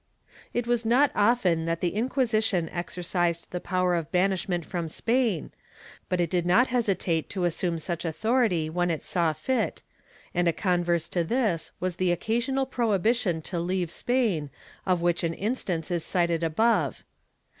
* 0.29 0.41
It 0.51 0.65
was 0.65 0.83
not 0.83 1.11
often 1.13 1.65
that 1.65 1.79
the 1.79 1.93
Inquisition 1.93 2.69
exercised 2.69 3.51
the 3.51 3.59
power 3.59 3.93
of 3.93 4.11
banishment 4.11 4.65
from 4.65 4.87
Spain, 4.87 5.51
but 6.09 6.19
it 6.19 6.31
did 6.31 6.43
not 6.43 6.69
hesitate 6.69 7.29
to 7.29 7.43
assume 7.43 7.77
such 7.77 8.03
authority 8.03 8.67
when 8.67 8.89
it 8.89 9.03
saw 9.03 9.31
fit, 9.31 9.83
and 10.33 10.47
a 10.47 10.53
converse 10.53 11.07
to 11.09 11.23
this 11.23 11.71
was 11.79 11.97
the 11.97 12.11
occasional 12.11 12.65
prohibition 12.65 13.43
to 13.43 13.59
leave 13.59 13.91
Spain, 13.91 14.49
of 14.87 15.03
which 15.03 15.23
an 15.23 15.35
instance 15.35 15.91
is 15.91 16.03
cited 16.03 16.41
above 16.41 16.97
(p. 17.01 17.03